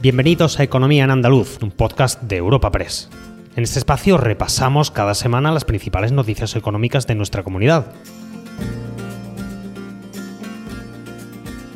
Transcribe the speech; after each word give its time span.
Bienvenidos 0.00 0.60
a 0.60 0.62
Economía 0.62 1.02
en 1.02 1.10
Andaluz, 1.10 1.58
un 1.60 1.72
podcast 1.72 2.22
de 2.22 2.36
Europa 2.36 2.70
Press. 2.70 3.08
En 3.56 3.64
este 3.64 3.80
espacio 3.80 4.16
repasamos 4.16 4.92
cada 4.92 5.12
semana 5.12 5.50
las 5.50 5.64
principales 5.64 6.12
noticias 6.12 6.54
económicas 6.54 7.08
de 7.08 7.16
nuestra 7.16 7.42
comunidad. 7.42 7.86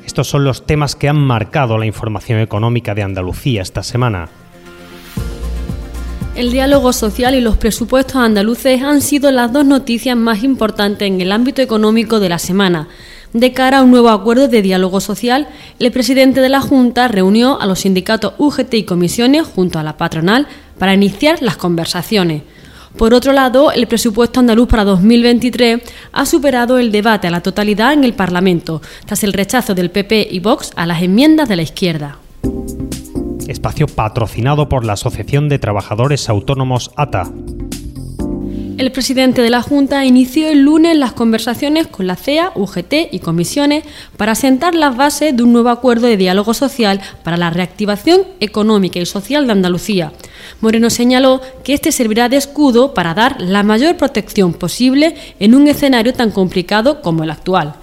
Estos 0.06 0.28
son 0.28 0.44
los 0.44 0.66
temas 0.66 0.94
que 0.94 1.08
han 1.08 1.18
marcado 1.18 1.78
la 1.78 1.86
información 1.86 2.38
económica 2.38 2.94
de 2.94 3.02
Andalucía 3.02 3.60
esta 3.60 3.82
semana. 3.82 4.28
El 6.36 6.52
diálogo 6.52 6.92
social 6.92 7.34
y 7.34 7.40
los 7.40 7.56
presupuestos 7.56 8.16
andaluces 8.16 8.82
han 8.82 9.00
sido 9.00 9.32
las 9.32 9.52
dos 9.52 9.64
noticias 9.64 10.16
más 10.16 10.44
importantes 10.44 11.08
en 11.08 11.20
el 11.20 11.32
ámbito 11.32 11.60
económico 11.60 12.20
de 12.20 12.28
la 12.28 12.38
semana. 12.38 12.86
De 13.32 13.52
cara 13.52 13.78
a 13.78 13.82
un 13.82 13.90
nuevo 13.90 14.10
acuerdo 14.10 14.48
de 14.48 14.60
diálogo 14.60 15.00
social, 15.00 15.48
el 15.78 15.90
presidente 15.90 16.40
de 16.40 16.50
la 16.50 16.60
Junta 16.60 17.08
reunió 17.08 17.60
a 17.60 17.66
los 17.66 17.80
sindicatos 17.80 18.34
UGT 18.36 18.74
y 18.74 18.84
comisiones 18.84 19.46
junto 19.46 19.78
a 19.78 19.82
la 19.82 19.96
patronal 19.96 20.46
para 20.78 20.92
iniciar 20.92 21.40
las 21.40 21.56
conversaciones. 21.56 22.42
Por 22.96 23.14
otro 23.14 23.32
lado, 23.32 23.72
el 23.72 23.86
presupuesto 23.86 24.40
andaluz 24.40 24.68
para 24.68 24.84
2023 24.84 25.80
ha 26.12 26.26
superado 26.26 26.76
el 26.76 26.92
debate 26.92 27.26
a 27.26 27.30
la 27.30 27.40
totalidad 27.40 27.94
en 27.94 28.04
el 28.04 28.12
Parlamento, 28.12 28.82
tras 29.06 29.24
el 29.24 29.32
rechazo 29.32 29.74
del 29.74 29.90
PP 29.90 30.28
y 30.30 30.40
Vox 30.40 30.72
a 30.76 30.84
las 30.84 31.02
enmiendas 31.02 31.48
de 31.48 31.56
la 31.56 31.62
izquierda. 31.62 32.18
Espacio 33.48 33.86
patrocinado 33.86 34.68
por 34.68 34.84
la 34.84 34.92
Asociación 34.92 35.48
de 35.48 35.58
Trabajadores 35.58 36.28
Autónomos 36.28 36.90
ATA. 36.96 37.30
El 38.78 38.90
presidente 38.90 39.42
de 39.42 39.50
la 39.50 39.62
Junta 39.62 40.04
inició 40.04 40.48
el 40.48 40.62
lunes 40.62 40.96
las 40.96 41.12
conversaciones 41.12 41.86
con 41.86 42.06
la 42.06 42.16
CEA, 42.16 42.52
UGT 42.54 43.12
y 43.12 43.18
comisiones 43.18 43.84
para 44.16 44.34
sentar 44.34 44.74
las 44.74 44.96
bases 44.96 45.36
de 45.36 45.42
un 45.42 45.52
nuevo 45.52 45.68
acuerdo 45.68 46.06
de 46.06 46.16
diálogo 46.16 46.54
social 46.54 47.00
para 47.22 47.36
la 47.36 47.50
reactivación 47.50 48.22
económica 48.40 48.98
y 48.98 49.06
social 49.06 49.46
de 49.46 49.52
Andalucía. 49.52 50.12
Moreno 50.60 50.90
señaló 50.90 51.40
que 51.64 51.74
este 51.74 51.92
servirá 51.92 52.28
de 52.28 52.36
escudo 52.36 52.94
para 52.94 53.14
dar 53.14 53.40
la 53.40 53.62
mayor 53.62 53.96
protección 53.96 54.54
posible 54.54 55.16
en 55.38 55.54
un 55.54 55.68
escenario 55.68 56.12
tan 56.14 56.30
complicado 56.30 57.02
como 57.02 57.24
el 57.24 57.30
actual. 57.30 57.74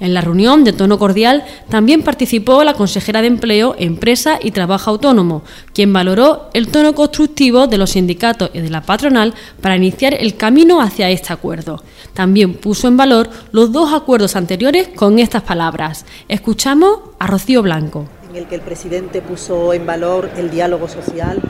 En 0.00 0.14
la 0.14 0.20
reunión 0.20 0.64
de 0.64 0.72
tono 0.72 0.98
cordial 0.98 1.44
también 1.68 2.02
participó 2.02 2.62
la 2.62 2.74
consejera 2.74 3.20
de 3.20 3.26
Empleo, 3.28 3.74
Empresa 3.78 4.38
y 4.40 4.52
Trabajo 4.52 4.90
Autónomo, 4.90 5.42
quien 5.74 5.92
valoró 5.92 6.50
el 6.54 6.68
tono 6.68 6.94
constructivo 6.94 7.66
de 7.66 7.78
los 7.78 7.90
sindicatos 7.90 8.50
y 8.54 8.60
de 8.60 8.70
la 8.70 8.82
patronal 8.82 9.34
para 9.60 9.76
iniciar 9.76 10.14
el 10.14 10.36
camino 10.36 10.80
hacia 10.80 11.10
este 11.10 11.32
acuerdo. 11.32 11.82
También 12.14 12.54
puso 12.54 12.88
en 12.88 12.96
valor 12.96 13.28
los 13.52 13.72
dos 13.72 13.92
acuerdos 13.92 14.36
anteriores 14.36 14.88
con 14.88 15.18
estas 15.18 15.42
palabras. 15.42 16.06
Escuchamos 16.28 17.00
a 17.18 17.26
Rocío 17.26 17.62
Blanco. 17.62 18.06
En 18.30 18.36
el 18.36 18.46
que 18.46 18.54
el 18.54 18.60
presidente 18.60 19.22
puso 19.22 19.72
en 19.72 19.86
valor 19.86 20.30
el 20.36 20.50
diálogo 20.50 20.86
social, 20.86 21.40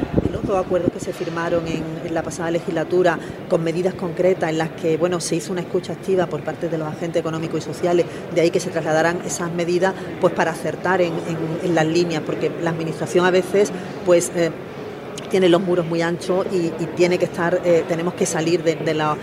acuerdos 0.57 0.93
que 0.93 1.01
se 1.01 1.13
firmaron 1.13 1.67
en, 1.67 1.85
la 2.15 2.23
pasada 2.23 2.51
legislatura 2.51 3.19
con 3.49 3.63
medidas 3.63 3.95
concretas 3.95 4.51
en 4.51 4.59
las 4.59 4.71
que 4.71 4.97
bueno 4.97 5.21
se 5.21 5.37
hizo 5.37 5.53
una 5.53 5.61
escucha 5.61 5.93
activa 5.93 6.27
por 6.27 6.43
parte 6.43 6.69
de 6.69 6.79
los 6.79 6.89
agentes 6.89 7.21
económicos 7.21 7.61
y 7.61 7.63
sociales, 7.63 8.07
de 8.35 8.41
ahí 8.41 8.51
que 8.51 8.61
se 8.61 8.71
trasladaran 8.71 9.21
esas 9.27 9.53
medidas 9.53 9.95
pues 10.21 10.33
para 10.33 10.53
acertar 10.53 11.01
en, 11.03 11.13
las 11.75 11.87
líneas, 11.87 12.23
porque 12.25 12.51
la 12.63 12.71
administración 12.71 13.27
a 13.27 13.31
veces 13.31 13.71
pues 14.07 14.33
eh, 14.35 14.51
tiene 15.29 15.49
los 15.49 15.61
muros 15.61 15.87
muy 15.87 16.03
anchos 16.03 16.47
y, 16.53 16.69
tiene 16.97 17.19
que 17.19 17.27
estar, 17.27 17.61
eh, 17.65 17.85
tenemos 17.87 18.15
que 18.15 18.27
salir 18.27 18.63
de, 18.63 18.95
la, 18.95 19.17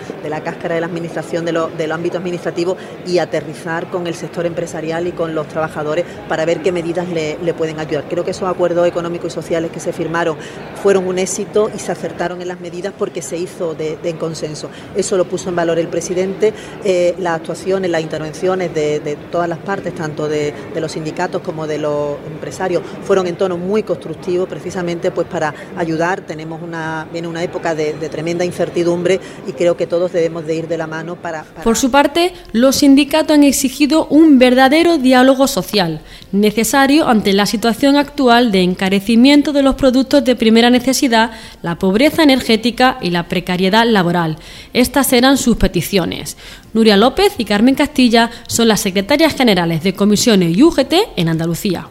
cáscara 0.44 0.76
de 0.76 0.82
la 0.82 0.88
administración, 0.88 1.46
de, 1.46 1.52
lo, 1.52 1.68
del 1.68 1.92
ámbito 1.92 2.18
administrativo 2.18 2.78
y 3.06 3.18
aterrizar 3.18 3.90
con 3.90 4.08
el 4.08 4.16
sector 4.16 4.46
empresarial 4.46 5.08
y 5.08 5.12
con 5.12 5.36
los 5.36 5.48
trabajadores 5.48 6.06
para 6.30 6.46
ver 6.46 6.62
qué 6.62 6.72
medidas 6.72 7.08
le, 7.10 7.54
pueden 7.56 7.80
ayudar. 7.80 8.06
Creo 8.10 8.24
que 8.24 8.32
esos 8.32 8.50
acuerdos 8.50 8.88
económicos 8.88 9.32
y 9.32 9.36
sociales 9.36 9.72
que 9.72 9.80
se 9.80 9.94
firmaron 9.94 10.38
fueron 10.82 11.08
un 11.08 11.18
éxito 11.18 11.70
y 11.74 11.80
se 11.80 11.92
acertaron 11.92 12.42
en 12.42 12.48
las 12.48 12.60
medidas 12.60 12.94
porque 12.98 13.22
se 13.22 13.38
hizo 13.38 13.74
de, 13.74 13.98
en 14.04 14.18
consenso. 14.18 14.70
Eso 14.96 15.18
lo 15.18 15.26
puso 15.26 15.50
en 15.50 15.56
valor 15.56 15.80
el 15.80 15.88
presidente, 15.88 16.54
eh, 16.84 17.16
las 17.20 17.36
actuaciones, 17.36 17.90
las 17.90 18.02
intervenciones 18.02 18.74
de, 18.74 19.18
todas 19.32 19.50
las 19.50 19.60
partes, 19.60 19.96
tanto 19.96 20.28
de, 20.28 20.54
los 20.76 20.92
sindicatos 20.92 21.42
como 21.42 21.68
de 21.68 21.78
los 21.78 22.18
empresarios, 22.28 22.84
fueron 23.04 23.28
en 23.28 23.38
tono 23.38 23.58
muy 23.58 23.84
constructivo 23.84 24.46
precisamente 24.46 25.12
pues 25.12 25.28
para 25.28 25.54
ayudar 25.78 25.95
tenemos 26.26 26.62
una, 26.62 27.08
viene 27.12 27.28
una 27.28 27.44
época 27.44 27.74
de, 27.76 27.94
tremenda 28.10 28.46
incertidumbre 28.46 29.20
y 29.48 29.54
creo 29.54 29.76
que 29.76 29.88
todos 29.88 30.12
debemos 30.12 30.46
de 30.46 30.56
ir 30.56 30.68
de 30.68 30.78
la 30.78 30.88
mano 30.88 31.16
para, 31.16 31.44
Por 31.64 31.78
su 31.78 31.92
parte, 31.92 32.34
los 32.52 32.78
sindicatos 32.78 33.36
han 33.36 33.44
exigido 33.44 34.06
un 34.08 34.38
verdadero 34.38 34.98
diálogo 34.98 35.48
social, 35.48 36.02
necesario 36.32 37.08
ante 37.08 37.34
la 37.34 37.46
situación 37.46 37.96
actual 37.96 38.52
de 38.52 38.62
encarecimiento 38.62 39.54
de 39.54 39.64
los 39.64 39.76
productos 39.76 40.24
de 40.24 40.36
primera 40.36 40.70
necesidad, 40.70 41.32
la 41.62 41.80
pobreza 41.80 42.24
energética 42.24 42.98
y 43.02 43.10
la 43.10 43.28
precariedad 43.28 43.86
laboral. 43.88 44.38
Estas 44.74 45.14
eran 45.14 45.38
sus 45.38 45.58
peticiones. 45.58 46.38
Nuria 46.74 46.98
López 46.98 47.34
y 47.38 47.46
Carmen 47.46 47.76
Castilla 47.76 48.30
son 48.48 48.68
las 48.68 48.82
secretarias 48.82 49.34
generales 49.34 49.84
de 49.84 49.94
comisiones 49.94 50.56
y 50.56 50.64
UGT 50.64 50.94
en 51.16 51.30
Andalucía 51.30 51.90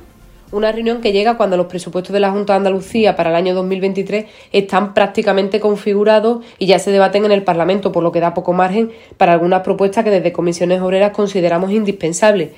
una 0.54 0.70
reunión 0.70 1.00
que 1.00 1.12
llega 1.12 1.36
cuando 1.36 1.56
los 1.56 1.66
presupuestos 1.66 2.12
de 2.12 2.20
la 2.20 2.30
Junta 2.30 2.52
de 2.52 2.58
Andalucía 2.58 3.16
para 3.16 3.30
el 3.30 3.36
año 3.36 3.54
2023 3.54 4.26
están 4.52 4.94
prácticamente 4.94 5.58
configurados 5.58 6.44
y 6.58 6.66
ya 6.66 6.78
se 6.78 6.92
debaten 6.92 7.24
en 7.24 7.32
el 7.32 7.42
Parlamento, 7.42 7.90
por 7.90 8.04
lo 8.04 8.12
que 8.12 8.20
da 8.20 8.34
poco 8.34 8.52
margen 8.52 8.92
para 9.16 9.32
algunas 9.32 9.62
propuestas 9.62 10.04
que 10.04 10.10
desde 10.10 10.32
comisiones 10.32 10.80
obreras 10.80 11.10
consideramos 11.10 11.72
indispensables. 11.72 12.50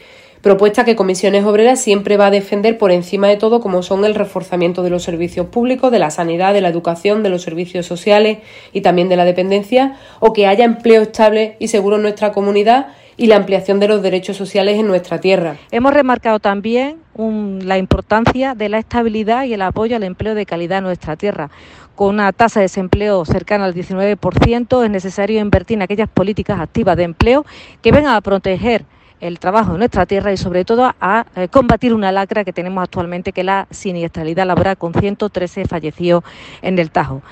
Propuesta 0.43 0.85
que 0.85 0.95
Comisiones 0.95 1.45
Obreras 1.45 1.81
siempre 1.81 2.19
va 2.19 2.27
a 2.27 2.31
defender 2.31 2.77
por 2.77 2.93
encima 2.93 3.27
de 3.27 3.37
todo, 3.37 3.61
como 3.61 3.83
son 3.83 4.05
el 4.05 4.15
reforzamiento 4.15 4.83
de 4.83 4.91
los 4.91 5.03
servicios 5.03 5.47
públicos, 5.47 5.91
de 5.91 5.99
la 5.99 6.11
sanidad, 6.11 6.53
de 6.53 6.61
la 6.61 6.69
educación, 6.69 7.23
de 7.23 7.31
los 7.31 7.43
servicios 7.43 7.87
sociales 7.87 8.39
y 8.73 8.83
también 8.83 9.09
de 9.09 9.17
la 9.17 9.25
dependencia, 9.25 9.97
o 10.21 10.35
que 10.35 10.47
haya 10.47 10.65
empleo 10.65 11.03
estable 11.03 11.57
y 11.59 11.69
seguro 11.69 11.97
en 11.97 12.03
nuestra 12.03 12.33
comunidad 12.33 12.89
y 13.17 13.27
la 13.27 13.37
ampliación 13.37 13.81
de 13.81 13.89
los 13.89 14.03
derechos 14.03 14.37
sociales 14.37 14.79
en 14.79 14.87
nuestra 14.87 15.21
tierra. 15.21 15.57
Hemos 15.71 15.95
remarcado 15.95 16.39
también 16.39 16.99
la 17.17 17.79
importancia 17.79 18.55
de 18.55 18.69
la 18.69 18.79
estabilidad 18.79 19.45
y 19.45 19.55
el 19.55 19.63
apoyo 19.63 19.97
al 19.97 20.03
empleo 20.03 20.35
de 20.35 20.47
calidad 20.47 20.79
en 20.79 20.85
nuestra 20.85 21.17
tierra. 21.17 21.51
Con 21.95 22.15
una 22.15 22.33
tasa 22.33 22.61
de 22.61 22.65
desempleo 22.65 23.25
cercana 23.25 23.65
al 23.65 23.75
19%, 23.75 24.85
es 24.85 24.91
necesario 24.91 25.41
invertir 25.41 25.77
en 25.77 25.83
aquellas 25.83 26.11
políticas 26.11 26.61
activas 26.61 26.97
de 26.97 27.05
empleo 27.05 27.47
que 27.81 27.91
vengan 27.91 28.15
a 28.15 28.21
proteger 28.21 28.85
el 29.21 29.39
trabajo 29.39 29.73
en 29.73 29.79
nuestra 29.79 30.05
tierra 30.05 30.31
y 30.33 30.37
sobre 30.37 30.67
todo 30.67 30.93
a 31.01 31.27
eh, 31.37 31.49
combatir 31.49 31.95
una 31.95 32.13
lacra 32.13 32.45
que 32.45 32.53
tenemos 32.53 32.83
actualmente 32.83 33.33
que 33.33 33.41
es 33.41 33.47
la 33.47 33.67
siniestralidad 33.71 34.47
laboral 34.47 34.77
con 34.77 34.93
113 34.93 35.65
fallecidos 35.65 36.23
en 36.61 36.79
el 36.79 36.91
Tajo. 36.91 37.23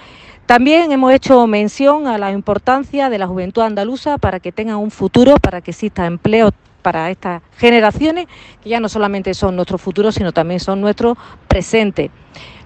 También 0.46 0.92
hemos 0.92 1.10
hecho 1.12 1.46
mención 1.46 2.06
a 2.06 2.18
la 2.18 2.30
importancia 2.30 3.08
de 3.08 3.18
la 3.18 3.26
juventud 3.26 3.62
andaluza 3.62 4.18
para 4.18 4.40
que 4.40 4.52
tengan 4.52 4.76
un 4.76 4.90
futuro, 4.90 5.36
para 5.38 5.62
que 5.62 5.70
exista 5.70 6.04
empleo 6.04 6.50
para 6.84 7.10
estas 7.10 7.42
generaciones, 7.56 8.26
que 8.62 8.68
ya 8.68 8.78
no 8.78 8.90
solamente 8.90 9.32
son 9.32 9.56
nuestro 9.56 9.78
futuro, 9.78 10.12
sino 10.12 10.32
también 10.32 10.60
son 10.60 10.82
nuestro 10.82 11.16
presente. 11.48 12.10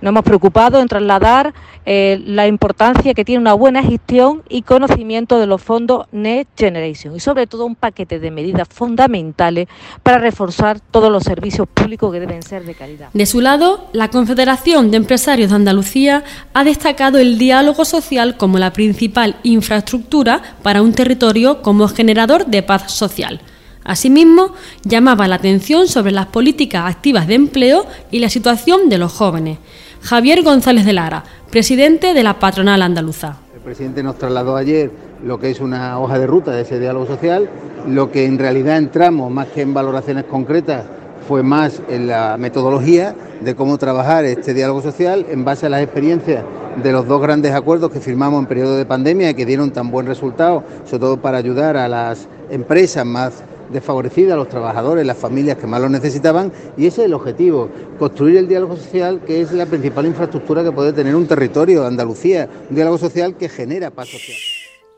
Nos 0.01 0.11
hemos 0.11 0.25
preocupado 0.25 0.81
en 0.81 0.89
trasladar 0.89 1.53
eh, 1.85 2.23
la 2.25 2.47
importancia 2.47 3.15
que 3.15 3.25
tiene 3.25 3.41
una 3.41 3.55
buena 3.55 3.83
gestión 3.83 4.43
y 4.49 4.63
conocimiento 4.63 5.39
de 5.39 5.47
los 5.47 5.61
fondos 5.61 6.07
Next 6.13 6.53
Generation 6.57 7.17
y 7.17 7.21
sobre 7.21 7.47
todo 7.47 7.65
un 7.65 7.75
paquete 7.75 8.21
de 8.21 8.31
medidas 8.31 8.69
fundamentales 8.69 9.69
para 10.03 10.19
reforzar 10.19 10.81
todos 10.81 11.11
los 11.11 11.25
servicios 11.25 11.67
públicos 11.69 12.13
que 12.13 12.21
deben 12.21 12.43
ser 12.43 12.65
de 12.65 12.75
calidad. 12.75 13.09
De 13.13 13.27
su 13.27 13.41
lado, 13.41 13.89
la 13.93 14.09
Confederación 14.09 14.91
de 14.91 14.99
Empresarios 14.99 15.51
de 15.51 15.57
Andalucía 15.57 16.25
ha 16.55 16.65
destacado 16.65 17.19
el 17.19 17.39
diálogo 17.39 17.85
social 17.85 18.37
como 18.37 18.59
la 18.59 18.73
principal 18.73 19.37
infraestructura 19.43 20.43
para 20.63 20.83
un 20.83 20.93
territorio 20.93 21.63
como 21.63 21.89
generador 21.89 22.47
de 22.47 22.63
paz 22.63 22.93
social. 22.93 23.41
Asimismo, 23.89 24.53
llamaba 24.85 25.27
la 25.29 25.37
atención 25.37 25.89
sobre 25.89 26.13
las 26.13 26.27
políticas 26.27 26.85
activas 26.95 27.27
de 27.27 27.37
empleo 27.37 27.87
y 28.11 28.19
la 28.19 28.29
situación 28.29 28.91
de 28.91 28.99
los 28.99 29.15
jóvenes. 29.15 29.61
Javier 30.03 30.43
González 30.43 30.85
de 30.85 30.93
Lara, 30.93 31.25
presidente 31.51 32.13
de 32.13 32.23
la 32.23 32.39
patronal 32.39 32.83
andaluza. 32.83 33.39
El 33.55 33.61
presidente 33.61 34.03
nos 34.03 34.19
trasladó 34.19 34.57
ayer 34.57 34.91
lo 35.25 35.41
que 35.41 35.51
es 35.51 35.61
una 35.61 35.99
hoja 35.99 36.19
de 36.19 36.27
ruta 36.27 36.51
de 36.51 36.63
ese 36.63 36.79
diálogo 36.79 37.07
social, 37.07 37.49
lo 37.87 38.13
que 38.13 38.27
en 38.27 38.39
realidad 38.39 38.77
entramos 38.77 39.31
más 39.33 39.47
que 39.47 39.63
en 39.63 39.73
valoraciones 39.73 40.25
concretas 40.25 40.85
fue 41.27 41.43
más 41.43 41.81
en 41.89 42.09
la 42.09 42.37
metodología 42.39 43.15
de 43.41 43.55
cómo 43.55 43.79
trabajar 43.79 44.27
este 44.27 44.53
diálogo 44.53 44.83
social 44.83 45.25
en 45.31 45.47
base 45.47 45.65
a 45.65 45.71
las 45.71 45.83
experiencias 45.83 46.45
de 46.83 46.93
los 46.93 47.09
dos 47.09 47.23
grandes 47.23 47.55
acuerdos 47.55 47.91
que 47.91 48.01
firmamos 48.01 48.41
en 48.41 48.47
periodo 48.49 48.77
de 48.77 48.85
pandemia 48.85 49.31
y 49.31 49.35
que 49.35 49.47
dieron 49.47 49.71
tan 49.71 49.91
buen 49.91 50.05
resultado, 50.05 50.63
sobre 50.85 51.01
todo 51.01 51.17
para 51.23 51.39
ayudar 51.39 51.79
a 51.79 51.89
las 51.89 52.29
empresas 52.51 53.07
más 53.07 53.43
desfavorecida 53.71 54.35
a 54.35 54.37
los 54.37 54.49
trabajadores, 54.49 55.07
las 55.07 55.17
familias 55.17 55.59
que 55.59 55.67
más 55.67 55.81
lo 55.81 55.89
necesitaban, 55.89 56.53
y 56.77 56.87
ese 56.87 57.03
es 57.03 57.07
el 57.07 57.15
objetivo, 57.15 57.69
construir 57.99 58.37
el 58.37 58.49
diálogo 58.49 58.77
social, 58.77 59.21
que 59.27 59.41
es 59.41 59.53
la 59.53 59.67
principal 59.67 60.07
infraestructura 60.07 60.63
que 60.65 60.73
puede 60.73 60.93
tener 60.93 61.15
un 61.15 61.27
territorio, 61.27 61.87
Andalucía, 61.87 62.49
un 62.69 62.75
diálogo 62.75 62.99
social 62.99 63.37
que 63.37 63.49
genera 63.49 63.91
paz 63.91 64.09
social. 64.09 64.37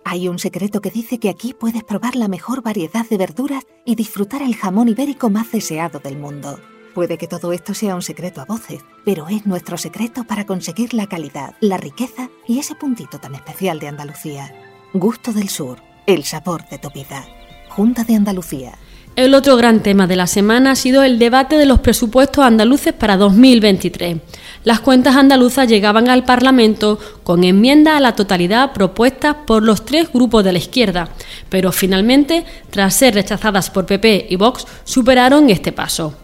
Hay 0.05 0.29
un 0.29 0.39
secreto 0.39 0.81
que 0.81 0.91
dice 0.91 1.19
que 1.19 1.29
aquí 1.29 1.55
puedes 1.55 1.85
probar 1.85 2.17
la 2.17 2.29
mejor 2.29 2.63
variedad 2.63 3.07
de 3.09 3.19
verduras 3.19 3.65
y 3.85 3.95
disfrutar 3.95 4.43
el 4.43 4.57
jamón 4.57 4.89
ibérico 4.89 5.31
más 5.31 5.53
deseado 5.53 5.99
del 5.99 6.19
mundo. 6.19 6.59
Puede 6.95 7.19
que 7.19 7.29
todo 7.29 7.53
esto 7.53 7.75
sea 7.75 7.95
un 7.95 8.03
secreto 8.03 8.41
a 8.41 8.45
voces, 8.45 8.81
pero 9.05 9.29
es 9.29 9.47
nuestro 9.47 9.77
secreto 9.77 10.25
para 10.25 10.47
conseguir 10.47 10.95
la 10.95 11.07
calidad, 11.07 11.55
la 11.61 11.77
riqueza 11.77 12.31
y 12.49 12.59
ese 12.59 12.75
puntito 12.75 13.21
tan 13.21 13.35
especial 13.35 13.79
de 13.79 13.89
Andalucía. 13.89 14.53
Gusto 14.93 15.33
del 15.33 15.49
Sur, 15.49 15.79
el 16.07 16.25
sabor 16.25 16.69
de 16.69 16.79
tu 16.79 16.91
vida. 16.91 17.25
Junta 17.71 18.05
de 18.05 18.17
Andalucía. 18.17 18.73
El 19.17 19.35
otro 19.35 19.57
gran 19.57 19.81
tema 19.81 20.07
de 20.07 20.17
la 20.17 20.27
semana 20.27 20.73
ha 20.73 20.77
sido 20.77 21.03
el 21.03 21.19
debate 21.19 21.57
de 21.57 21.67
los 21.67 21.79
presupuestos 21.81 22.45
andaluces 22.45 22.93
para 22.93 23.17
2023. 23.17 24.19
Las 24.65 24.81
cuentas 24.81 25.17
andaluzas 25.17 25.69
llegaban 25.69 26.09
al 26.09 26.25
Parlamento 26.25 26.99
con 27.23 27.45
enmiendas 27.45 27.97
a 27.97 28.01
la 28.01 28.15
totalidad 28.15 28.73
propuestas 28.73 29.37
por 29.47 29.63
los 29.63 29.85
tres 29.85 30.13
grupos 30.13 30.45
de 30.45 30.53
la 30.53 30.59
izquierda, 30.59 31.11
pero 31.49 31.71
finalmente, 31.71 32.45
tras 32.71 32.95
ser 32.95 33.15
rechazadas 33.15 33.71
por 33.71 33.87
PP 33.87 34.27
y 34.31 34.37
Vox, 34.37 34.67
superaron 34.85 35.49
este 35.49 35.73
paso. 35.73 36.15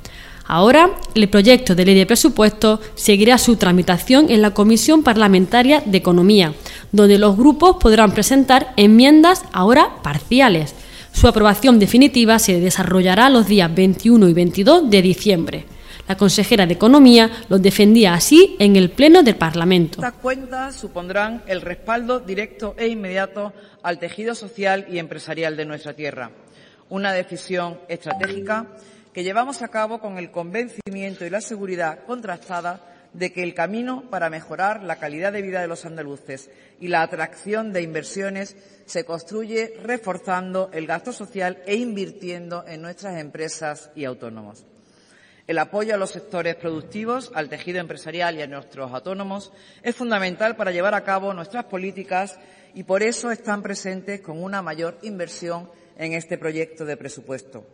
Ahora, 0.49 0.90
el 1.14 1.28
proyecto 1.28 1.75
de 1.75 1.84
ley 1.84 1.94
de 1.96 2.06
presupuesto 2.06 2.81
seguirá 2.94 3.37
su 3.38 3.56
tramitación 3.56 4.31
en 4.31 4.42
la 4.42 4.52
Comisión 4.52 5.02
Parlamentaria 5.02 5.82
de 5.84 5.99
Economía, 5.99 6.54
donde 6.92 7.19
los 7.19 7.37
grupos 7.37 7.76
podrán 7.81 8.12
presentar 8.12 8.72
enmiendas 8.76 9.44
ahora 9.52 10.02
parciales. 10.02 10.75
Su 11.16 11.28
aprobación 11.28 11.78
definitiva 11.78 12.38
se 12.38 12.60
desarrollará 12.60 13.30
los 13.30 13.48
días 13.48 13.74
21 13.74 14.28
y 14.28 14.34
22 14.34 14.90
de 14.90 15.00
diciembre. 15.00 15.64
La 16.06 16.14
consejera 16.14 16.66
de 16.66 16.74
Economía 16.74 17.30
lo 17.48 17.58
defendía 17.58 18.12
así 18.12 18.54
en 18.58 18.76
el 18.76 18.90
Pleno 18.90 19.22
del 19.22 19.36
Parlamento. 19.36 20.02
Estas 20.02 20.20
cuentas 20.20 20.76
supondrán 20.76 21.42
el 21.46 21.62
respaldo 21.62 22.20
directo 22.20 22.74
e 22.76 22.88
inmediato 22.88 23.54
al 23.82 23.98
tejido 23.98 24.34
social 24.34 24.84
y 24.90 24.98
empresarial 24.98 25.56
de 25.56 25.64
nuestra 25.64 25.94
tierra. 25.94 26.32
Una 26.90 27.14
decisión 27.14 27.78
estratégica 27.88 28.66
que 29.14 29.24
llevamos 29.24 29.62
a 29.62 29.68
cabo 29.68 30.00
con 30.00 30.18
el 30.18 30.30
convencimiento 30.30 31.24
y 31.24 31.30
la 31.30 31.40
seguridad 31.40 32.00
contrastada 32.06 32.95
de 33.16 33.32
que 33.32 33.42
el 33.42 33.54
camino 33.54 34.04
para 34.10 34.28
mejorar 34.28 34.82
la 34.82 34.96
calidad 34.96 35.32
de 35.32 35.42
vida 35.42 35.60
de 35.60 35.68
los 35.68 35.86
andaluces 35.86 36.50
y 36.80 36.88
la 36.88 37.02
atracción 37.02 37.72
de 37.72 37.82
inversiones 37.82 38.56
se 38.84 39.04
construye 39.04 39.74
reforzando 39.82 40.70
el 40.72 40.86
gasto 40.86 41.12
social 41.12 41.62
e 41.66 41.76
invirtiendo 41.76 42.64
en 42.68 42.82
nuestras 42.82 43.18
empresas 43.18 43.90
y 43.94 44.04
autónomos. 44.04 44.66
El 45.46 45.58
apoyo 45.58 45.94
a 45.94 45.98
los 45.98 46.10
sectores 46.10 46.56
productivos, 46.56 47.30
al 47.34 47.48
tejido 47.48 47.78
empresarial 47.78 48.36
y 48.36 48.42
a 48.42 48.46
nuestros 48.46 48.92
autónomos 48.92 49.52
es 49.82 49.94
fundamental 49.94 50.56
para 50.56 50.72
llevar 50.72 50.94
a 50.94 51.04
cabo 51.04 51.32
nuestras 51.32 51.64
políticas 51.64 52.38
y 52.74 52.82
por 52.82 53.02
eso 53.02 53.30
están 53.30 53.62
presentes 53.62 54.20
con 54.20 54.42
una 54.42 54.60
mayor 54.60 54.98
inversión 55.02 55.70
en 55.96 56.12
este 56.12 56.36
proyecto 56.36 56.84
de 56.84 56.96
presupuesto. 56.96 57.64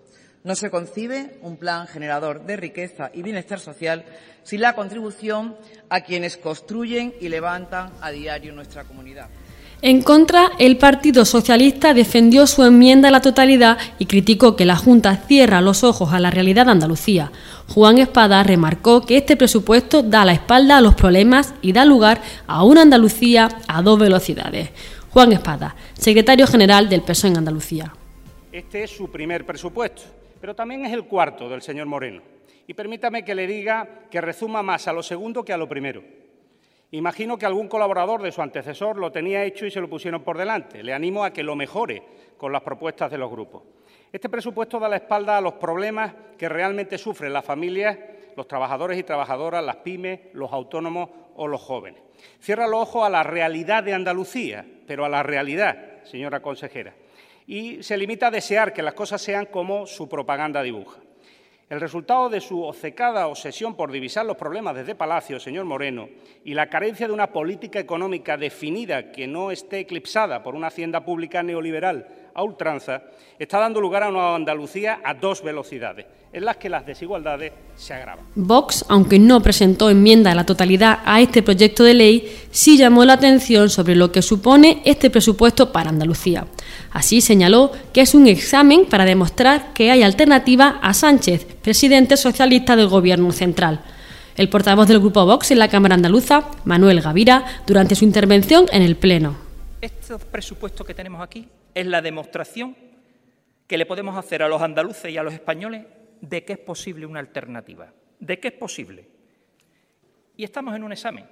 No 0.45 0.57
se 0.57 0.71
concibe 0.71 1.39
un 1.43 1.57
plan 1.57 1.87
generador 1.87 2.45
de 2.45 2.57
riqueza 2.57 3.13
y 3.15 3.23
bienestar 3.23 3.61
social 3.61 4.05
sin 4.43 4.61
la 4.61 4.75
contribución 4.75 5.55
a 5.89 6.01
quienes 6.01 6.37
construyen 6.37 7.15
y 7.21 7.29
levantan 7.29 7.93
a 8.01 8.11
diario 8.11 8.53
nuestra 8.53 8.83
comunidad. 8.83 9.29
En 9.83 10.03
contra, 10.03 10.51
el 10.59 10.79
Partido 10.79 11.25
Socialista 11.25 11.95
defendió 11.95 12.49
su 12.49 12.65
enmienda 12.65 13.09
a 13.09 13.13
la 13.13 13.21
totalidad 13.21 13.79
y 14.01 14.07
criticó 14.07 14.57
que 14.57 14.65
la 14.65 14.77
Junta 14.77 15.17
cierra 15.29 15.61
los 15.61 15.85
ojos 15.85 16.13
a 16.13 16.19
la 16.19 16.31
realidad 16.33 16.67
de 16.67 16.73
Andalucía. 16.73 17.31
Juan 17.69 17.99
Espada 17.99 18.43
remarcó 18.43 19.03
que 19.03 19.19
este 19.19 19.37
presupuesto 19.37 20.03
da 20.03 20.25
la 20.25 20.33
espalda 20.33 20.79
a 20.79 20.81
los 20.81 20.97
problemas 20.97 21.55
y 21.63 21.73
da 21.73 21.85
lugar 21.85 22.21
a 22.49 22.65
una 22.65 22.83
Andalucía 22.83 23.49
a 23.69 23.81
dos 23.81 23.97
velocidades. 23.97 24.71
Juan 25.11 25.31
Espada, 25.31 25.77
secretario 25.95 26.49
general 26.49 26.89
del 26.89 27.03
PSOE 27.03 27.31
en 27.31 27.37
Andalucía. 27.39 27.93
Este 28.51 28.85
es 28.85 28.91
su 28.91 29.09
primer 29.09 29.47
presupuesto 29.47 30.22
pero 30.43 30.57
también 30.57 30.85
es 30.85 30.93
el 30.93 31.05
cuarto 31.05 31.49
del 31.49 31.63
señor 31.63 31.87
Moreno. 31.87 32.21
Y 32.67 32.75
permítame 32.75 33.25
que 33.25 33.33
le 33.33 33.47
diga 33.47 34.09
que 34.11 34.21
rezuma 34.21 34.61
más 34.61 34.89
a 34.89 34.93
lo 34.93 35.05
segundo 35.05 35.45
que 35.45 35.53
a 35.53 35.57
lo 35.57 35.69
primero. 35.69 36.03
Imagino 36.91 37.39
que 37.39 37.47
algún 37.47 37.69
colaborador 37.69 38.21
de 38.23 38.33
su 38.33 38.43
antecesor 38.43 38.99
lo 38.99 39.13
tenía 39.13 39.45
hecho 39.45 39.67
y 39.67 39.71
se 39.71 39.81
lo 39.81 39.89
pusieron 39.89 40.25
por 40.25 40.37
delante. 40.37 40.83
Le 40.83 40.93
animo 40.93 41.23
a 41.23 41.33
que 41.33 41.45
lo 41.45 41.55
mejore 41.55 42.03
con 42.37 42.51
las 42.51 42.63
propuestas 42.63 43.09
de 43.13 43.19
los 43.19 43.31
grupos. 43.31 43.63
Este 44.13 44.29
presupuesto 44.29 44.81
da 44.81 44.89
la 44.89 44.97
espalda 44.97 45.39
a 45.39 45.41
los 45.41 45.53
problemas 45.53 46.13
que 46.37 46.49
realmente 46.49 46.99
sufren 46.99 47.33
las 47.33 47.45
familias, 47.45 47.97
los 48.37 48.49
trabajadores 48.49 48.99
y 48.99 49.05
trabajadoras, 49.05 49.65
las 49.65 49.77
pymes, 49.77 50.23
los 50.33 50.53
autónomos 50.53 51.09
o 51.37 51.47
los 51.47 51.61
jóvenes. 51.61 52.03
Cierra 52.41 52.67
los 52.67 52.81
ojos 52.81 53.07
a 53.07 53.11
la 53.11 53.23
realidad 53.23 53.85
de 53.85 53.95
Andalucía, 53.95 54.67
pero 54.89 55.05
a 55.05 55.09
la 55.09 55.23
realidad, 55.23 56.03
señora 56.03 56.43
consejera 56.43 56.95
y 57.47 57.83
se 57.83 57.97
limita 57.97 58.29
a 58.29 58.31
desear 58.31 58.73
que 58.73 58.83
las 58.83 58.95
cosas 58.95 59.21
sean 59.21 59.47
como 59.47 59.87
su 59.87 60.09
propaganda 60.09 60.63
dibuja. 60.63 61.01
El 61.69 61.81
resultado 61.81 62.29
de 62.29 62.41
su 62.41 62.63
obcecada 62.65 63.27
obsesión 63.27 63.75
por 63.77 63.91
divisar 63.91 64.27
los 64.27 64.37
problemas 64.37 64.75
desde 64.75 64.95
Palacio, 64.95 65.41
señor 65.41 65.65
Moreno, 65.65 66.09
y 66.45 66.53
la 66.53 66.69
carencia 66.69 67.07
de 67.07 67.15
una 67.15 67.33
política 67.33 67.79
económica 67.79 68.37
definida 68.37 69.11
que 69.11 69.27
no 69.27 69.51
esté 69.51 69.79
eclipsada 69.79 70.43
por 70.43 70.55
una 70.55 70.67
hacienda 70.67 71.05
pública 71.05 71.43
neoliberal 71.43 72.22
a 72.35 72.43
ultranza, 72.43 73.03
está 73.39 73.59
dando 73.59 73.81
lugar 73.81 74.03
a 74.03 74.09
una 74.09 74.35
Andalucía 74.35 75.01
a 75.05 75.15
dos 75.15 75.43
velocidades, 75.43 76.07
en 76.33 76.45
las 76.45 76.57
que 76.57 76.69
las 76.69 76.87
desigualdades 76.87 77.53
se 77.77 77.93
agravan. 77.95 78.25
Vox, 78.35 78.85
aunque 78.89 79.19
no 79.19 79.41
presentó 79.41 79.91
enmienda 79.91 80.33
a 80.33 80.35
la 80.35 80.47
totalidad 80.47 81.01
a 81.05 81.21
este 81.21 81.43
proyecto 81.43 81.85
de 81.85 81.95
ley, 81.95 82.41
sí 82.51 82.77
llamó 82.77 83.05
la 83.05 83.15
atención 83.15 83.69
sobre 83.69 83.97
lo 83.97 84.13
que 84.13 84.23
supone 84.23 84.81
este 84.85 85.11
presupuesto 85.11 85.73
para 85.73 85.91
Andalucía. 85.91 86.47
Así 86.91 87.21
señaló 87.21 87.73
que 87.93 88.03
es 88.03 88.15
un 88.15 88.27
examen 88.27 88.87
para 88.87 89.05
demostrar 89.05 89.73
que 89.73 89.91
hay 89.91 90.03
alternativa 90.03 90.79
a 90.83 90.95
Sánchez, 90.95 91.47
presidente 91.63 92.17
socialista 92.17 92.77
del 92.77 92.89
Gobierno 92.89 93.33
central. 93.33 93.81
El 94.37 94.49
portavoz 94.49 94.89
del 94.89 95.01
Grupo 95.01 95.27
Vox 95.27 95.51
en 95.51 95.59
la 95.59 95.69
Cámara 95.69 95.95
Andaluza, 95.95 96.45
Manuel 96.65 97.03
Gavira, 97.03 97.45
durante 97.67 97.95
su 97.95 98.05
intervención 98.05 98.67
en 98.73 98.83
el 98.83 98.97
Pleno. 98.97 99.42
Este 99.83 100.17
presupuesto 100.17 100.85
que 100.85 100.95
tenemos 100.95 101.21
aquí 101.21 101.49
es 101.75 101.87
la 101.87 102.01
demostración 102.01 102.77
que 103.67 103.77
le 103.77 103.85
podemos 103.85 104.17
hacer 104.17 104.41
a 104.45 104.49
los 104.49 104.63
andaluces 104.63 105.11
y 105.11 105.19
a 105.19 105.25
los 105.25 105.35
españoles 105.35 105.85
de 106.21 106.45
que 106.45 106.53
es 106.53 106.59
posible 106.61 107.05
una 107.05 107.19
alternativa, 107.19 107.93
de 108.21 108.39
que 108.39 108.47
es 108.47 108.55
posible. 108.55 109.09
Y 110.37 110.45
estamos 110.45 110.77
en 110.77 110.85
un 110.85 110.93
examen. 110.93 111.27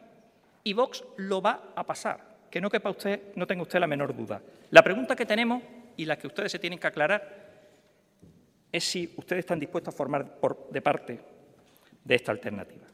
Y 0.64 0.72
Vox 0.72 1.04
lo 1.18 1.40
va 1.40 1.72
a 1.76 1.86
pasar, 1.86 2.38
que 2.50 2.60
no 2.60 2.68
quepa 2.68 2.90
usted, 2.90 3.32
no 3.36 3.46
tenga 3.46 3.62
usted 3.62 3.78
la 3.78 3.86
menor 3.86 4.16
duda. 4.16 4.42
La 4.70 4.82
pregunta 4.82 5.14
que 5.14 5.26
tenemos 5.26 5.62
y 5.96 6.04
la 6.04 6.18
que 6.18 6.26
ustedes 6.26 6.50
se 6.50 6.58
tienen 6.58 6.80
que 6.80 6.88
aclarar 6.88 7.50
es 8.72 8.82
si 8.82 9.14
ustedes 9.16 9.44
están 9.44 9.60
dispuestos 9.60 9.94
a 9.94 9.96
formar 9.96 10.40
de 10.72 10.82
parte 10.82 11.20
de 12.02 12.14
esta 12.16 12.32
alternativa. 12.32 12.88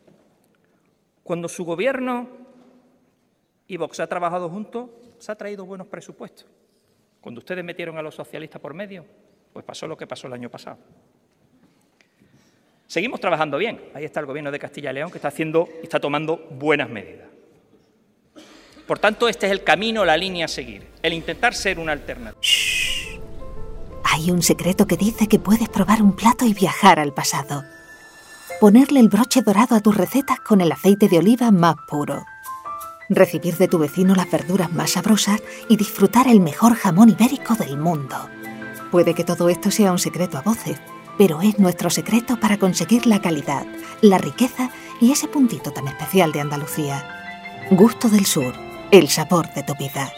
Cuando 1.23 1.49
su 1.49 1.65
gobierno 1.65 2.29
y 3.67 3.79
Vox 3.79 4.01
ha 4.01 4.07
trabajado 4.07 4.51
juntos, 4.51 4.91
se 5.19 5.33
ha 5.33 5.35
traído 5.35 5.65
buenos 5.65 5.87
presupuestos. 5.87 6.47
Cuando 7.21 7.41
ustedes 7.41 7.65
metieron 7.65 7.99
a 7.99 8.03
los 8.03 8.15
socialistas 8.15 8.61
por 8.61 8.75
medio, 8.75 9.05
pues 9.53 9.65
pasó 9.65 9.87
lo 9.87 9.97
que 9.97 10.07
pasó 10.07 10.27
el 10.27 10.33
año 10.33 10.51
pasado. 10.51 10.79
Seguimos 12.87 13.21
trabajando 13.21 13.59
bien. 13.59 13.81
Ahí 13.95 14.05
está 14.05 14.21
el 14.21 14.27
gobierno 14.27 14.53
de 14.53 14.59
Castilla 14.59 14.91
y 14.91 14.95
León 14.95 15.11
que 15.11 15.19
está 15.19 15.29
haciendo 15.29 15.69
y 15.81 15.85
está 15.85 15.99
tomando 15.99 16.37
buenas 16.51 16.89
medidas. 16.89 17.27
Por 18.87 19.01
tanto, 19.01 19.29
este 19.29 19.47
es 19.47 19.53
el 19.53 19.65
camino, 19.65 20.05
la 20.05 20.17
línea 20.17 20.45
a 20.45 20.49
seguir, 20.49 20.87
el 21.03 21.13
intentar 21.13 21.55
ser 21.55 21.81
una 21.81 21.93
alternativa. 21.93 22.41
Hay 24.05 24.31
un 24.31 24.43
secreto 24.43 24.87
que 24.87 24.97
dice 24.97 25.27
que 25.27 25.41
puedes 25.41 25.69
probar 25.69 26.01
un 26.01 26.15
plato 26.15 26.45
y 26.45 26.55
viajar 26.55 27.01
al 27.01 27.13
pasado. 27.13 27.65
Ponerle 28.61 29.01
el 29.01 29.09
broche 29.09 29.43
dorado 29.43 29.75
a 29.75 29.81
tus 29.81 29.97
recetas 29.97 30.39
con 30.41 30.61
el 30.61 30.71
aceite 30.71 31.09
de 31.09 31.19
oliva 31.19 31.51
más 31.51 31.75
puro. 31.89 32.25
Recibir 33.09 33.57
de 33.57 33.69
tu 33.69 33.79
vecino 33.79 34.15
las 34.15 34.31
verduras 34.31 34.73
más 34.73 34.93
sabrosas 34.93 35.43
y 35.69 35.77
disfrutar 35.77 36.27
el 36.29 36.41
mejor 36.41 36.75
jamón 36.75 37.11
ibérico 37.11 37.55
del 37.55 37.77
mundo. 37.79 38.17
Puede 38.91 39.15
que 39.15 39.25
todo 39.25 39.49
esto 39.49 39.71
sea 39.71 39.93
un 39.93 39.99
secreto 39.99 40.39
a 40.39 40.43
voces, 40.43 40.79
pero 41.17 41.41
es 41.41 41.59
nuestro 41.59 41.91
secreto 41.91 42.39
para 42.39 42.59
conseguir 42.59 43.07
la 43.07 43.21
calidad, 43.21 43.67
la 44.03 44.19
riqueza 44.19 44.71
y 45.01 45.13
ese 45.13 45.29
puntito 45.29 45.71
tan 45.71 45.87
especial 45.89 46.33
de 46.33 46.41
Andalucía. 46.41 47.05
Gusto 47.71 48.09
del 48.09 48.27
Sur, 48.27 48.55
el 48.91 49.09
sabor 49.09 49.53
de 49.55 49.63
tu 49.63 49.75
vida. 49.77 50.13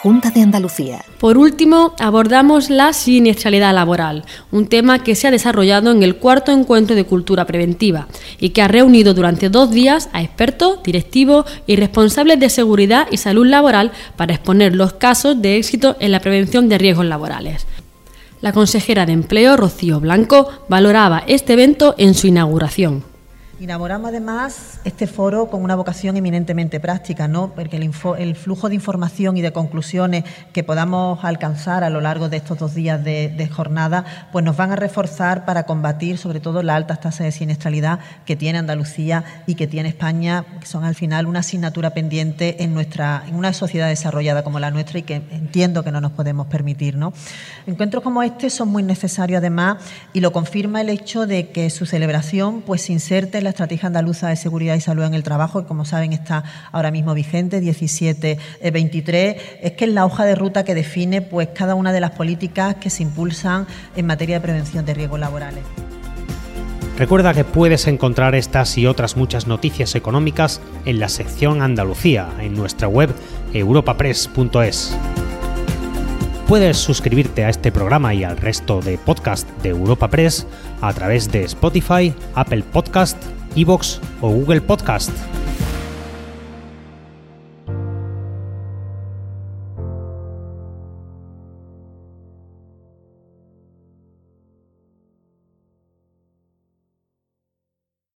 Junta 0.00 0.30
de 0.30 0.42
Andalucía. 0.42 1.04
Por 1.18 1.36
último, 1.38 1.92
abordamos 1.98 2.70
la 2.70 2.92
siniestralidad 2.92 3.74
laboral, 3.74 4.24
un 4.52 4.68
tema 4.68 5.02
que 5.02 5.16
se 5.16 5.26
ha 5.26 5.32
desarrollado 5.32 5.90
en 5.90 6.04
el 6.04 6.18
cuarto 6.18 6.52
encuentro 6.52 6.94
de 6.94 7.02
cultura 7.02 7.46
preventiva 7.46 8.06
y 8.38 8.50
que 8.50 8.62
ha 8.62 8.68
reunido 8.68 9.12
durante 9.12 9.48
dos 9.48 9.72
días 9.72 10.08
a 10.12 10.22
expertos, 10.22 10.84
directivos 10.84 11.46
y 11.66 11.74
responsables 11.74 12.38
de 12.38 12.48
seguridad 12.48 13.08
y 13.10 13.16
salud 13.16 13.48
laboral 13.48 13.90
para 14.14 14.34
exponer 14.34 14.76
los 14.76 14.92
casos 14.92 15.42
de 15.42 15.56
éxito 15.56 15.96
en 15.98 16.12
la 16.12 16.20
prevención 16.20 16.68
de 16.68 16.78
riesgos 16.78 17.06
laborales. 17.06 17.66
La 18.40 18.52
consejera 18.52 19.04
de 19.04 19.14
Empleo, 19.14 19.56
Rocío 19.56 19.98
Blanco, 19.98 20.48
valoraba 20.68 21.24
este 21.26 21.54
evento 21.54 21.96
en 21.98 22.14
su 22.14 22.28
inauguración. 22.28 23.02
Inauguramos 23.60 24.10
además 24.10 24.78
este 24.84 25.08
foro 25.08 25.50
con 25.50 25.64
una 25.64 25.74
vocación 25.74 26.16
eminentemente 26.16 26.78
práctica, 26.78 27.26
¿no? 27.26 27.52
porque 27.56 27.76
el, 27.76 28.36
flujo 28.36 28.68
de 28.68 28.76
información 28.76 29.36
y 29.36 29.42
de 29.42 29.50
conclusiones 29.50 30.22
que 30.52 30.62
podamos 30.62 31.24
alcanzar 31.24 31.82
a 31.82 31.90
lo 31.90 32.00
largo 32.00 32.28
de 32.28 32.36
estos 32.36 32.56
dos 32.56 32.76
días 32.76 33.02
de, 33.02 33.50
jornada, 33.52 34.04
pues 34.30 34.44
nos 34.44 34.56
van 34.56 34.70
a 34.70 34.76
reforzar 34.76 35.44
para 35.44 35.64
combatir 35.64 36.18
sobre 36.18 36.38
todo 36.38 36.62
las 36.62 36.76
altas 36.76 37.00
tasas 37.00 37.24
de 37.24 37.32
siniestralidad 37.32 37.98
que 38.24 38.36
tiene 38.36 38.58
Andalucía 38.58 39.24
y 39.48 39.56
que 39.56 39.66
tiene 39.66 39.88
España, 39.88 40.44
que 40.60 40.66
son 40.66 40.84
al 40.84 40.94
final 40.94 41.26
una 41.26 41.40
asignatura 41.40 41.90
pendiente 41.90 42.62
en 42.62 42.74
nuestra, 42.74 43.24
en 43.26 43.34
una 43.34 43.52
sociedad 43.52 43.88
desarrollada 43.88 44.44
como 44.44 44.60
la 44.60 44.70
nuestra 44.70 45.00
y 45.00 45.02
que 45.02 45.16
entiendo 45.32 45.82
que 45.82 45.90
no 45.90 46.00
nos 46.00 46.12
podemos 46.12 46.46
permitir. 46.46 46.96
¿no? 46.96 47.12
Encuentros 47.66 48.04
como 48.04 48.22
este 48.22 48.50
son 48.50 48.68
muy 48.68 48.84
necesarios 48.84 49.38
además 49.38 49.78
y 50.12 50.20
lo 50.20 50.32
confirma 50.32 50.80
el 50.80 50.90
hecho 50.90 51.26
de 51.26 51.50
que 51.50 51.70
su 51.70 51.86
celebración 51.86 52.62
pues 52.62 52.82
se 52.82 52.92
inserte 52.92 53.38
en 53.38 53.47
Estrategia 53.50 53.86
Andaluza 53.86 54.28
de 54.28 54.36
Seguridad 54.36 54.74
y 54.74 54.80
Salud 54.80 55.04
en 55.04 55.14
el 55.14 55.22
Trabajo, 55.22 55.62
que 55.62 55.68
como 55.68 55.84
saben 55.84 56.12
está 56.12 56.44
ahora 56.72 56.90
mismo 56.90 57.14
vigente, 57.14 57.60
17-23, 57.60 59.36
es 59.62 59.72
que 59.72 59.84
es 59.84 59.90
la 59.92 60.04
hoja 60.04 60.24
de 60.24 60.34
ruta 60.34 60.64
que 60.64 60.74
define 60.74 61.22
pues, 61.22 61.48
cada 61.54 61.74
una 61.74 61.92
de 61.92 62.00
las 62.00 62.12
políticas 62.12 62.76
que 62.76 62.90
se 62.90 63.02
impulsan 63.02 63.66
en 63.96 64.06
materia 64.06 64.36
de 64.36 64.40
prevención 64.40 64.84
de 64.84 64.94
riesgos 64.94 65.20
laborales. 65.20 65.64
Recuerda 66.98 67.32
que 67.32 67.44
puedes 67.44 67.86
encontrar 67.86 68.34
estas 68.34 68.76
y 68.76 68.86
otras 68.86 69.16
muchas 69.16 69.46
noticias 69.46 69.94
económicas 69.94 70.60
en 70.84 70.98
la 70.98 71.08
sección 71.08 71.62
Andalucía, 71.62 72.28
en 72.40 72.54
nuestra 72.54 72.88
web 72.88 73.14
europapress.es. 73.52 74.96
Puedes 76.48 76.78
suscribirte 76.78 77.44
a 77.44 77.50
este 77.50 77.70
programa 77.70 78.14
y 78.14 78.24
al 78.24 78.36
resto 78.36 78.80
de 78.80 78.98
podcast 78.98 79.48
de 79.62 79.68
Europa 79.68 80.08
Press 80.08 80.46
a 80.80 80.92
través 80.92 81.30
de 81.30 81.44
Spotify, 81.44 82.14
Apple 82.34 82.64
Podcast, 82.64 83.22
Evox 83.58 84.00
o 84.20 84.30
Google 84.30 84.60
Podcast. 84.60 85.37